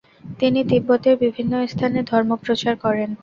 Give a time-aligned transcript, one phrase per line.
[0.39, 3.09] তিনি তিব্বতের বিভিন্ন স্থানে ধর্মপ্রচার করেন।